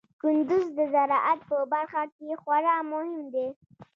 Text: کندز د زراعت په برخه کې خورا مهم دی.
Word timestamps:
کندز 0.21 0.65
د 0.77 0.79
زراعت 0.93 1.39
په 1.49 1.57
برخه 1.73 2.01
کې 2.15 2.27
خورا 2.41 2.75
مهم 2.91 3.23
دی. 3.33 3.47